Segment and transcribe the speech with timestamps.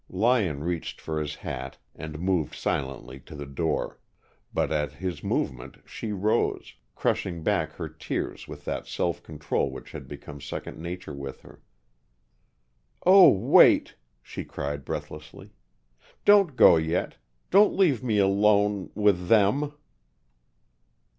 [0.09, 3.99] Lyon reached for his hat and moved silently to the door,
[4.51, 9.91] but at his movement she rose, crushing back her tears with that self control which
[9.91, 11.61] had become second nature with her.
[13.05, 13.93] "Oh, wait!"
[14.23, 15.51] she cried, breathlessly.
[16.25, 17.17] "Don't go yet!
[17.51, 19.71] Don't leave me alone with them."